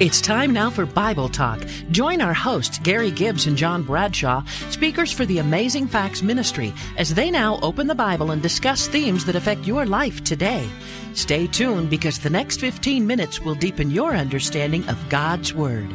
[0.00, 1.60] It's time now for Bible Talk.
[1.90, 7.12] Join our hosts, Gary Gibbs and John Bradshaw, speakers for the Amazing Facts Ministry, as
[7.12, 10.66] they now open the Bible and discuss themes that affect your life today.
[11.12, 15.92] Stay tuned because the next 15 minutes will deepen your understanding of God's Word.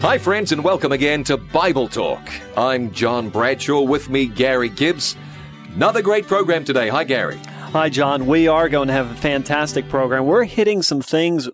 [0.00, 2.30] Hi, friends, and welcome again to Bible Talk.
[2.56, 5.16] I'm John Bradshaw, with me, Gary Gibbs.
[5.74, 6.90] Another great program today.
[6.90, 7.40] Hi, Gary.
[7.76, 8.26] Hi, John.
[8.26, 10.24] We are going to have a fantastic program.
[10.24, 11.46] We're hitting some things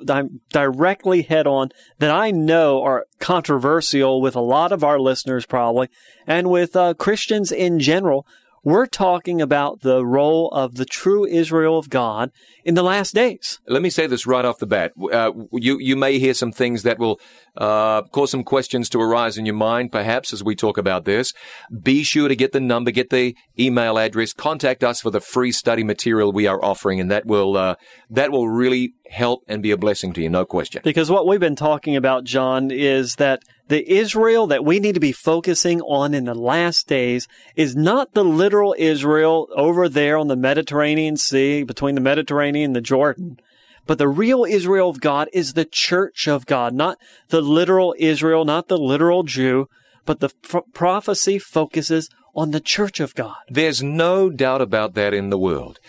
[0.51, 5.89] directly head on that I know are controversial with a lot of our listeners, probably,
[6.25, 8.25] and with uh, Christians in general.
[8.65, 12.31] We're talking about the role of the true Israel of God
[12.65, 13.59] in the last days.
[13.67, 14.93] Let me say this right off the bat.
[15.13, 17.19] Uh, you you may hear some things that will
[17.57, 21.35] uh, cause some questions to arise in your mind, perhaps, as we talk about this.
[21.83, 25.51] Be sure to get the number, get the email address, contact us for the free
[25.51, 27.75] study material we are offering, and that will uh,
[28.11, 30.83] that will really help and be a blessing to you, no question.
[30.85, 35.01] Because what we've been talking about, John, is that the Israel that we need to
[35.01, 40.29] be focusing on in the last days is not the literal Israel over there on
[40.29, 43.41] the Mediterranean Sea, between the Mediterranean and the Jordan.
[43.87, 46.99] But the real Israel of God is the church of God, not
[47.31, 49.71] the literal Israel, not the literal Jew,
[50.05, 50.29] but the
[50.75, 53.37] prophecy focuses on the church of God.
[53.49, 55.81] There's no doubt about that in the world.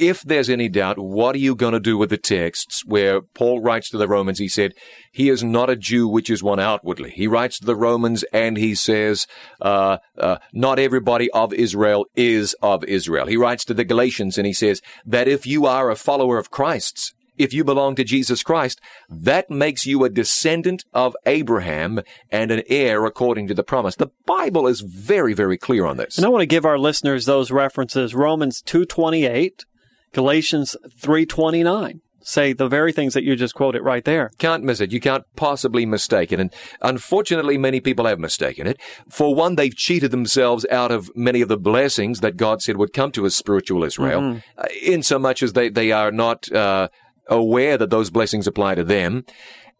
[0.00, 3.60] If there's any doubt, what are you going to do with the texts where Paul
[3.60, 4.38] writes to the Romans?
[4.38, 4.72] He said,
[5.12, 7.10] He is not a Jew which is one outwardly.
[7.10, 9.26] He writes to the Romans and he says,
[9.60, 13.26] uh, uh, Not everybody of Israel is of Israel.
[13.26, 16.50] He writes to the Galatians and he says that if you are a follower of
[16.50, 22.50] Christ's, if you belong to Jesus Christ, that makes you a descendant of Abraham and
[22.50, 23.96] an heir according to the promise.
[23.96, 26.18] The Bible is very, very clear on this.
[26.18, 28.14] And I want to give our listeners those references.
[28.14, 29.64] Romans 2.28,
[30.12, 34.30] Galatians 3.29 say the very things that you just quoted right there.
[34.38, 34.92] Can't miss it.
[34.92, 36.40] You can't possibly mistake it.
[36.40, 38.80] And unfortunately, many people have mistaken it.
[39.08, 42.92] For one, they've cheated themselves out of many of the blessings that God said would
[42.92, 44.38] come to a spiritual Israel, mm-hmm.
[44.58, 46.88] uh, in so much as they, they are not, uh,
[47.26, 49.24] aware that those blessings apply to them.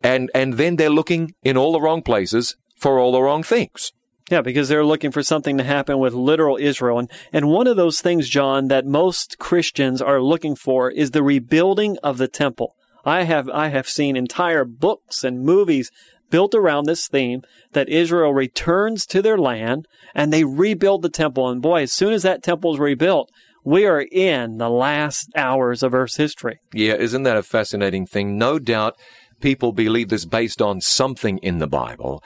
[0.03, 3.93] And, and then they're looking in all the wrong places for all the wrong things.
[4.31, 7.01] Yeah, because they're looking for something to happen with literal Israel.
[7.01, 11.23] And, and one of those things, John, that most Christians are looking for is the
[11.23, 12.77] rebuilding of the temple.
[13.05, 15.91] I have, I have seen entire books and movies
[16.31, 17.43] built around this theme
[17.73, 21.49] that Israel returns to their land and they rebuild the temple.
[21.49, 23.31] And boy, as soon as that temple is rebuilt,
[23.65, 26.61] we are in the last hours of Earth's history.
[26.73, 28.39] Yeah, isn't that a fascinating thing?
[28.39, 28.95] No doubt
[29.41, 32.23] people believe this based on something in the Bible.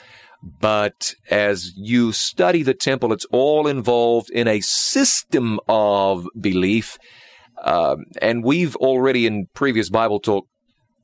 [0.60, 6.99] But as you study the temple, it's all involved in a system of belief.
[7.62, 10.47] Uh, and we've already in previous Bible talk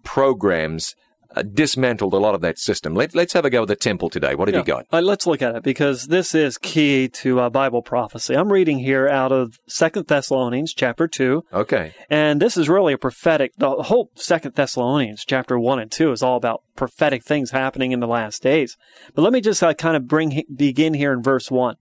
[0.03, 0.95] programs
[1.37, 2.95] uh, dismantled a lot of that system.
[2.95, 4.35] Let, us have a go at the temple today.
[4.35, 4.61] What have yeah.
[4.61, 4.87] you got?
[4.93, 8.35] Uh, let's look at it because this is key to uh, Bible prophecy.
[8.35, 11.45] I'm reading here out of Second Thessalonians chapter 2.
[11.53, 11.95] Okay.
[12.09, 16.23] And this is really a prophetic, the whole Second Thessalonians chapter 1 and 2 is
[16.23, 18.79] all about prophetic things happening in the last days.
[19.15, 21.77] But let me just uh, kind of bring, begin here in verse 1.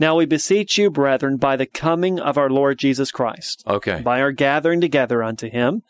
[0.00, 3.62] Now we beseech you, brethren, by the coming of our Lord Jesus Christ.
[3.68, 4.00] Okay.
[4.00, 5.82] By our gathering together unto him,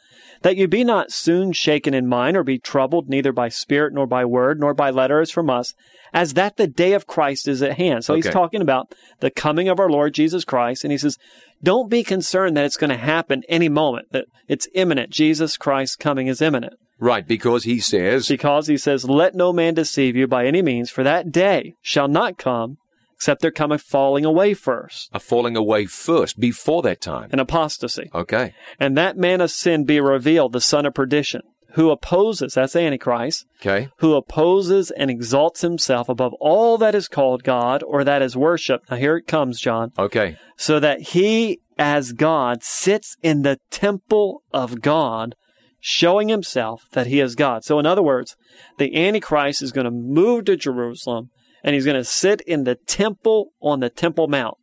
[0.43, 4.07] that you be not soon shaken in mind, or be troubled neither by spirit, nor
[4.07, 5.73] by word, nor by letters from us,
[6.13, 8.05] as that the day of Christ is at hand.
[8.05, 8.19] So okay.
[8.19, 11.17] he's talking about the coming of our Lord Jesus Christ, and he says,
[11.63, 15.09] don't be concerned that it's going to happen any moment, that it's imminent.
[15.09, 16.75] Jesus Christ's coming is imminent.
[16.99, 18.29] Right, because he says.
[18.29, 22.09] Because he says, Let no man deceive you by any means, for that day shall
[22.09, 22.79] not come
[23.23, 25.09] except there come a falling away first.
[25.13, 27.29] A falling away first, before that time.
[27.31, 28.11] An apostasy.
[28.13, 28.53] Okay.
[28.81, 31.43] And that man of sin be revealed, the son of perdition,
[31.75, 33.91] who opposes, that's Antichrist, okay.
[33.99, 38.91] who opposes and exalts himself above all that is called God or that is worshiped.
[38.91, 39.93] Now here it comes, John.
[39.97, 40.37] Okay.
[40.57, 45.37] So that he, as God, sits in the temple of God,
[45.85, 47.65] showing himself that he is God.
[47.65, 48.37] So in other words,
[48.79, 51.31] the Antichrist is going to move to Jerusalem
[51.65, 54.57] and he's going to sit in the temple on the Temple Mount.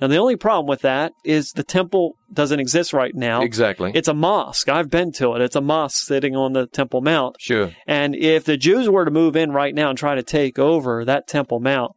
[0.00, 3.42] Now, the only problem with that is the temple doesn't exist right now.
[3.42, 3.92] Exactly.
[3.94, 4.68] It's a mosque.
[4.68, 5.42] I've been to it.
[5.42, 7.36] It's a mosque sitting on the Temple Mount.
[7.38, 7.72] Sure.
[7.86, 11.04] And if the Jews were to move in right now and try to take over
[11.04, 11.92] that Temple Mount,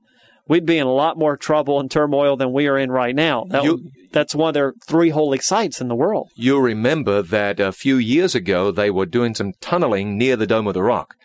[0.48, 3.46] we'd be in a lot more trouble and turmoil than we are in right now.
[3.50, 6.30] That you, that's one of their three holy sites in the world.
[6.36, 10.68] You'll remember that a few years ago they were doing some tunneling near the Dome
[10.68, 11.16] of the Rock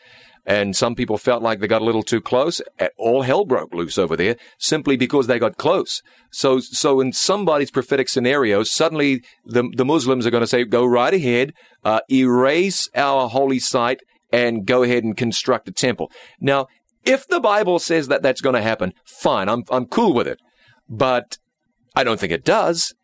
[0.46, 2.61] and some people felt like they got a little too close.
[2.96, 6.02] All hell broke loose over there simply because they got close.
[6.31, 10.84] So, so in somebody's prophetic scenario, suddenly the, the Muslims are going to say, go
[10.84, 11.52] right ahead,
[11.84, 14.00] uh, erase our holy site
[14.32, 16.11] and go ahead and construct a temple.
[16.40, 16.69] Now,
[17.05, 20.38] if the Bible says that that's going to happen, fine, I'm, I'm cool with it.
[20.88, 21.38] But
[21.94, 22.94] I don't think it does.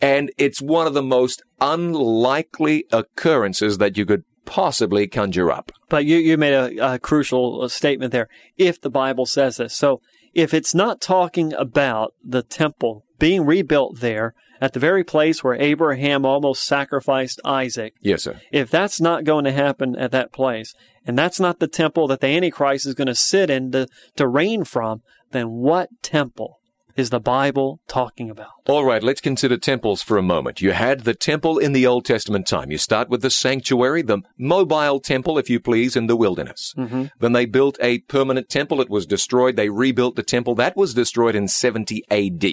[0.00, 5.70] And it's one of the most unlikely occurrences that you could possibly conjure up.
[5.88, 8.28] But you, you made a, a crucial uh, statement there.
[8.56, 9.76] If the Bible says this.
[9.76, 10.00] So
[10.32, 15.54] if it's not talking about the temple being rebuilt there at the very place where
[15.54, 17.94] Abraham almost sacrificed Isaac.
[18.00, 18.40] Yes, sir.
[18.50, 20.74] If that's not going to happen at that place,
[21.06, 23.86] and that's not the temple that the Antichrist is going to sit in to,
[24.16, 26.60] to reign from, then what temple
[26.96, 28.48] is the Bible talking about?
[28.66, 30.60] All right, let's consider temples for a moment.
[30.60, 32.70] You had the temple in the Old Testament time.
[32.70, 36.74] You start with the sanctuary, the mobile temple, if you please, in the wilderness.
[36.76, 37.04] Mm-hmm.
[37.18, 38.80] Then they built a permanent temple.
[38.80, 39.56] It was destroyed.
[39.56, 40.54] They rebuilt the temple.
[40.56, 42.44] That was destroyed in 70 AD,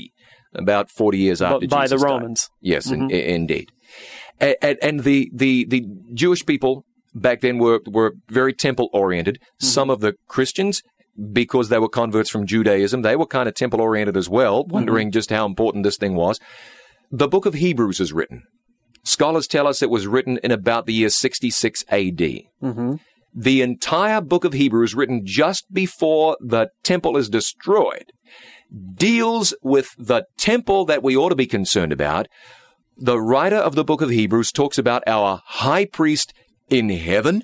[0.54, 2.14] about 40 years after by Jesus the died.
[2.14, 2.50] Romans.
[2.62, 2.94] Yes, Mhm.
[2.94, 3.70] in, i- indeed.
[4.40, 6.84] And, and, the, the, the Jewish people
[7.16, 9.40] back then were, were very temple oriented.
[9.60, 10.84] Some of the Christians,
[11.32, 15.12] because they were converts from Judaism, they were kind of temple oriented as well, wondering
[15.12, 16.40] just how important this thing was.
[17.12, 18.44] The book of Hebrews is written.
[19.04, 22.20] Scholars tell us it was written in about the year 66 AD.
[22.62, 22.96] Mm-hmm.
[23.34, 28.12] The entire book of Hebrews, written just before the temple is destroyed,
[28.96, 32.28] deals with the temple that we ought to be concerned about.
[32.98, 36.34] The writer of the book of Hebrews talks about our high priest
[36.70, 37.44] in heaven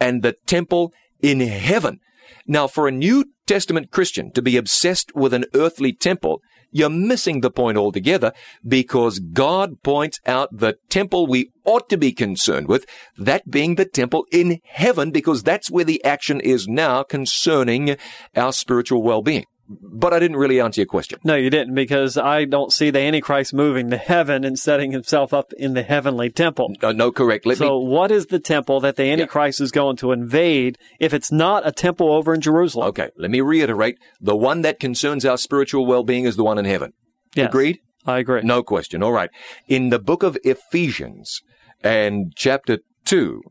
[0.00, 1.98] and the temple in heaven.
[2.46, 7.40] Now, for a New Testament Christian to be obsessed with an earthly temple, you're missing
[7.40, 8.32] the point altogether
[8.66, 12.84] because God points out the temple we ought to be concerned with,
[13.16, 17.96] that being the temple in heaven, because that's where the action is now concerning
[18.36, 19.44] our spiritual well-being.
[19.68, 21.18] But I didn't really answer your question.
[21.24, 25.34] No, you didn't, because I don't see the Antichrist moving to heaven and setting himself
[25.34, 26.74] up in the heavenly temple.
[26.82, 27.44] Uh, no, correct.
[27.44, 27.86] Let so, me.
[27.86, 31.72] what is the temple that the Antichrist is going to invade if it's not a
[31.72, 32.88] temple over in Jerusalem?
[32.88, 33.98] Okay, let me reiterate.
[34.20, 36.92] The one that concerns our spiritual well-being is the one in heaven.
[37.34, 37.80] Yes, Agreed?
[38.06, 38.40] I agree.
[38.42, 39.02] No question.
[39.02, 39.30] All right.
[39.66, 41.42] In the book of Ephesians
[41.82, 43.42] and chapter 2,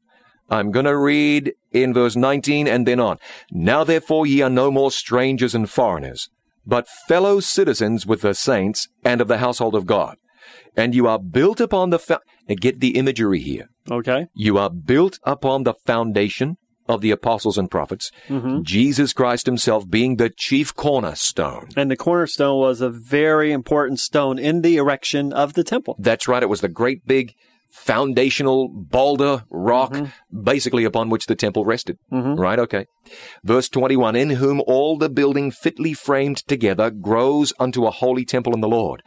[0.50, 3.18] I'm going to read in verse 19 and then on.
[3.52, 6.30] Now therefore ye are no more strangers and foreigners,
[6.66, 10.18] but fellow citizens with the saints and of the household of God.
[10.76, 13.70] And you are built upon the, fa- now get the imagery here.
[13.92, 14.28] Okay.
[14.34, 16.58] You are built upon the foundation
[16.88, 18.62] of the apostles and prophets, Mm-hmm.
[18.62, 21.68] Jesus Christ himself being the chief cornerstone.
[21.76, 25.98] And the cornerstone was a very important stone in the erection of the temple.
[26.00, 26.42] That's right.
[26.44, 27.34] It was the great big
[27.78, 30.44] foundational boulder rock, mm-hmm.
[30.44, 31.98] basically upon which the temple rested.
[32.12, 32.36] Mm-hmm.
[32.36, 32.60] Right?
[32.60, 32.86] Okay.
[33.44, 38.54] Verse 21 In whom all the building fitly framed together grows unto a holy temple
[38.54, 39.04] in the Lord,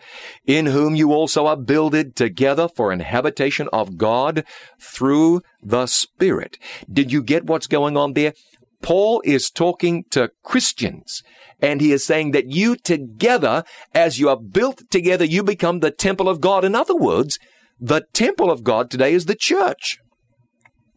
[0.46, 4.44] in whom you also are builded together for an habitation of God
[4.80, 6.56] through the Spirit.
[6.90, 8.34] Did you get what's going on there?
[8.82, 11.22] Paul is talking to Christians
[11.60, 13.64] and he is saying that you together,
[13.94, 16.64] as you are built together, you become the temple of God.
[16.64, 17.38] In other words,
[17.80, 19.98] the temple of God today is the church.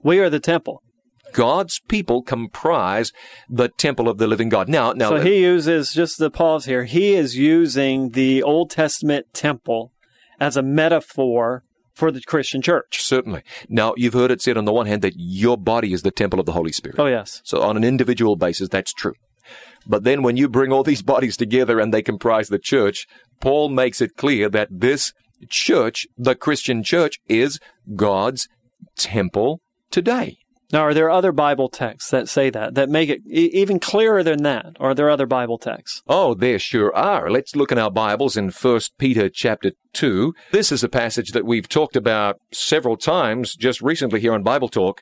[0.03, 0.83] We are the temple.
[1.31, 3.12] God's people comprise
[3.50, 4.69] the temple of the living God.
[4.69, 9.27] Now, now, so he uses, just the pause here, he is using the Old Testament
[9.33, 9.91] temple
[10.39, 11.63] as a metaphor
[11.94, 13.01] for the Christian church.
[13.01, 13.44] certainly.
[13.69, 16.39] Now, you've heard it said on the one hand that your body is the temple
[16.39, 17.00] of the Holy Spirit.
[17.00, 17.41] Oh, yes.
[17.44, 19.13] So on an individual basis, that's true.
[19.86, 23.05] But then when you bring all these bodies together and they comprise the church,
[23.39, 27.59] Paul makes it clear that this church, the Christian church, is
[27.95, 28.47] God's
[28.95, 30.38] temple today.
[30.73, 34.23] Now, are there other Bible texts that say that, that make it e- even clearer
[34.23, 34.75] than that?
[34.79, 36.01] Are there other Bible texts?
[36.07, 37.29] Oh, there sure are.
[37.29, 40.33] Let's look in our Bibles in 1 Peter chapter 2.
[40.51, 44.67] This is a passage that we've talked about several times just recently here on Bible
[44.67, 45.01] Talk.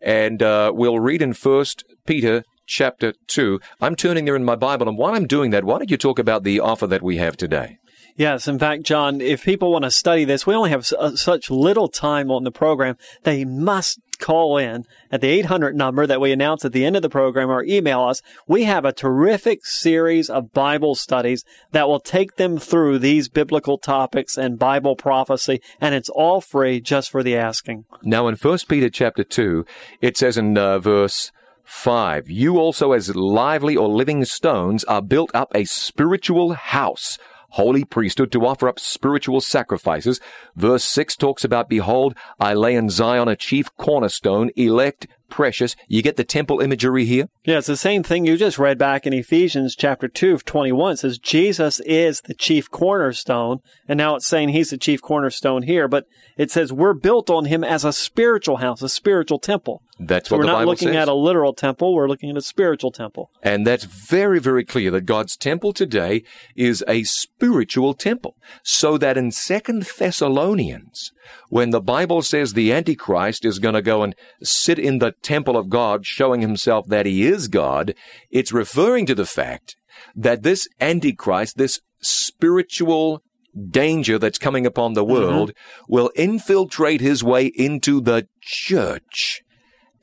[0.00, 1.64] And uh, we'll read in 1
[2.06, 3.58] Peter chapter 2.
[3.80, 6.20] I'm turning there in my Bible, and while I'm doing that, why don't you talk
[6.20, 7.78] about the offer that we have today?
[8.18, 11.52] Yes, in fact, John, if people want to study this, we only have uh, such
[11.52, 12.96] little time on the program.
[13.22, 17.02] They must call in at the 800 number that we announce at the end of
[17.02, 18.20] the program or email us.
[18.48, 23.78] We have a terrific series of Bible studies that will take them through these biblical
[23.78, 27.84] topics and Bible prophecy, and it's all free just for the asking.
[28.02, 29.64] Now, in 1 Peter chapter 2,
[30.00, 31.30] it says in uh, verse
[31.62, 37.16] 5, You also, as lively or living stones, are built up a spiritual house,
[37.50, 40.20] holy priesthood, to offer up spiritual sacrifices.
[40.56, 45.76] Verse 6 talks about, Behold, I lay in Zion a chief cornerstone, elect, precious.
[45.86, 47.28] You get the temple imagery here?
[47.44, 50.92] Yeah, it's the same thing you just read back in Ephesians chapter 2 of 21.
[50.92, 53.58] It says Jesus is the chief cornerstone.
[53.86, 57.46] And now it's saying he's the chief cornerstone here, but it says we're built on
[57.46, 59.82] him as a spiritual house, a spiritual temple.
[59.98, 60.96] That's so what we're the not Bible looking says.
[60.96, 63.30] at a literal temple, we're looking at a spiritual temple.
[63.42, 66.22] And that's very, very clear that God's temple today
[66.54, 68.36] is a spiritual temple.
[68.62, 71.10] So that in Second Thessalonians,
[71.48, 75.56] when the Bible says the Antichrist is going to go and sit in the temple
[75.56, 77.94] of God, showing himself that he is God,
[78.30, 79.76] it's referring to the fact
[80.14, 83.22] that this Antichrist, this spiritual
[83.68, 85.12] danger that's coming upon the mm-hmm.
[85.12, 85.52] world,
[85.88, 89.42] will infiltrate his way into the church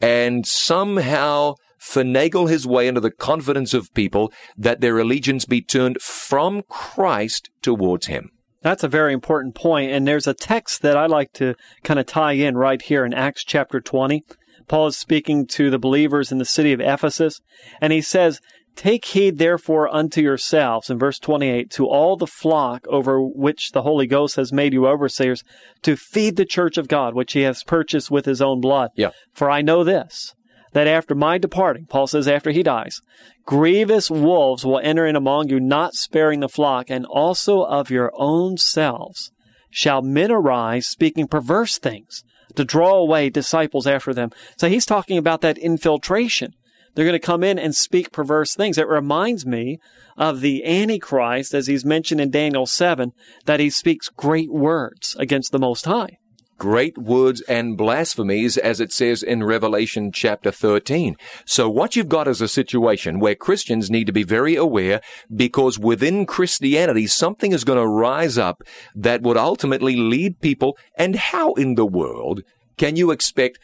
[0.06, 6.00] and somehow finagle his way into the confidence of people that their allegiance be turned
[6.00, 8.30] from Christ towards him.
[8.62, 9.92] That's a very important point.
[9.92, 13.14] And there's a text that I like to kind of tie in right here in
[13.14, 14.24] Acts chapter 20.
[14.68, 17.40] Paul is speaking to the believers in the city of Ephesus,
[17.82, 18.40] and he says,
[18.76, 23.84] Take heed therefore unto yourselves, in verse 28, to all the flock over which the
[23.84, 25.44] Holy Ghost has made you overseers,
[25.84, 28.92] to feed the church of God, which he has purchased with his own blood.
[28.96, 29.12] Yeah.
[29.34, 30.34] For I know this,
[30.74, 33.00] that after my departing, Paul says after he dies,
[33.46, 38.12] grievous wolves will enter in among you, not sparing the flock, and also of your
[38.16, 39.32] own selves
[39.70, 42.24] shall men arise speaking perverse things
[42.56, 44.32] to draw away disciples after them.
[44.58, 46.54] So he's talking about that infiltration.
[46.96, 48.78] They're going to come in and speak perverse things.
[48.78, 49.80] It reminds me
[50.18, 53.12] of the Antichrist, as he's mentioned in Daniel 7,
[53.46, 56.18] that he speaks great words against the Most High.
[56.58, 61.18] Great words and blasphemies, as it says in Revelation chapter 13.
[61.44, 65.02] So what you've got is a situation where Christians need to be very aware
[65.36, 68.64] because within Christianity, something is going to rise up
[68.96, 70.78] that would ultimately lead people.
[70.98, 72.42] And how in the world
[72.78, 73.60] can you expect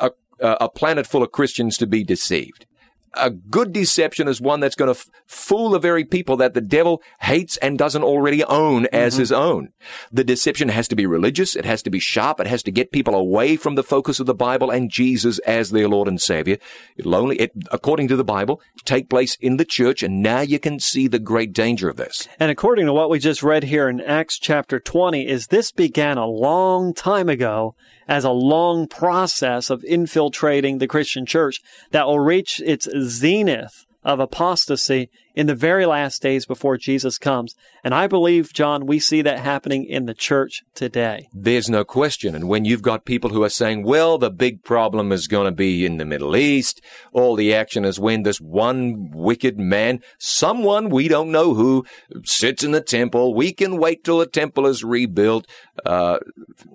[0.00, 0.10] a,
[0.40, 2.66] a, planet full of Christians to be deceived?
[3.14, 6.60] A good deception is one that's going to f- fool the very people that the
[6.60, 9.20] devil hates and doesn't already own as mm-hmm.
[9.20, 9.68] his own.
[10.10, 11.54] The deception has to be religious.
[11.54, 12.40] It has to be sharp.
[12.40, 15.70] It has to get people away from the focus of the Bible and Jesus as
[15.70, 16.58] their Lord and Savior.
[16.96, 20.02] It'll only, it, according to the Bible, take place in the church.
[20.02, 22.28] And now you can see the great danger of this.
[22.40, 26.18] And according to what we just read here in Acts chapter 20, is this began
[26.18, 27.74] a long time ago
[28.08, 34.20] as a long process of infiltrating the Christian church that will reach its zenith of
[34.20, 37.54] apostasy in the very last days before Jesus comes.
[37.84, 41.28] And I believe, John, we see that happening in the church today.
[41.32, 42.34] There's no question.
[42.34, 45.52] And when you've got people who are saying, well, the big problem is going to
[45.52, 46.80] be in the Middle East,
[47.12, 51.84] all the action is when this one wicked man, someone we don't know who,
[52.24, 53.34] sits in the temple.
[53.34, 55.46] We can wait till the temple is rebuilt.
[55.86, 56.18] Uh,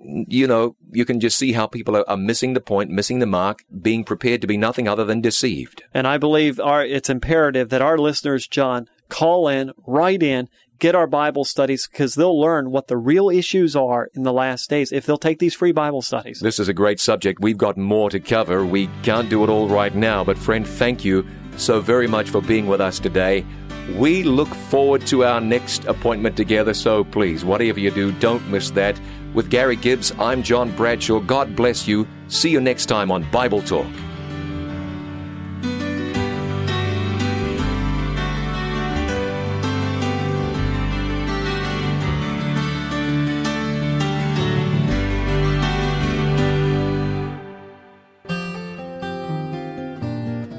[0.02, 3.26] you know, you can just see how people are, are missing the point, missing the
[3.26, 5.82] mark, being prepared to be nothing other than deceived.
[5.94, 10.94] And I believe our, it's imperative that our listeners, John, call in, write in, get
[10.94, 14.92] our Bible studies because they'll learn what the real issues are in the last days
[14.92, 16.40] if they'll take these free Bible studies.
[16.40, 17.40] This is a great subject.
[17.40, 18.64] We've got more to cover.
[18.64, 21.26] We can't do it all right now, but friend, thank you
[21.56, 23.44] so very much for being with us today.
[23.96, 28.70] We look forward to our next appointment together, so please, whatever you do, don't miss
[28.72, 29.00] that.
[29.34, 31.20] With Gary Gibbs, I'm John Bradshaw.
[31.20, 32.06] God bless you.
[32.28, 33.86] See you next time on Bible Talk.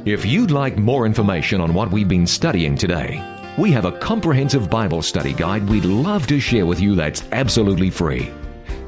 [0.10, 3.24] If you'd like more information on what we've been studying today,
[3.60, 7.92] we have a comprehensive Bible study guide we'd love to share with you that's absolutely
[7.92, 8.32] free.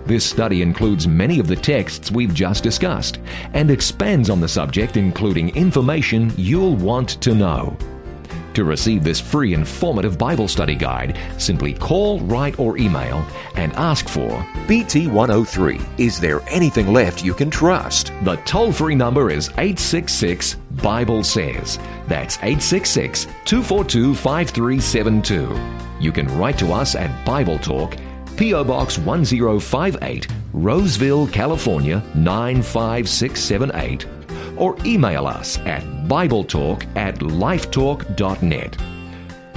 [0.07, 3.19] This study includes many of the texts we've just discussed
[3.53, 7.77] and expands on the subject, including information you'll want to know.
[8.53, 14.09] To receive this free informative Bible study guide, simply call, write, or email and ask
[14.09, 15.79] for BT 103.
[15.97, 18.11] Is there anything left you can trust?
[18.23, 21.79] The toll free number is 866 Bible Says.
[22.07, 25.81] That's 866 242 5372.
[26.01, 27.95] You can write to us at Bible Talk,
[28.35, 28.63] P.O.
[28.63, 34.05] Box 1058, Roseville, California 95678,
[34.57, 38.77] or email us at BibleTalk at lifetalk.net.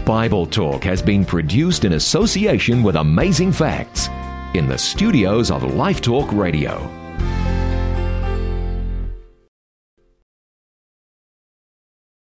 [0.05, 4.07] Bible Talk has been produced in association with Amazing Facts
[4.55, 7.04] in the studios of Life Talk Radio.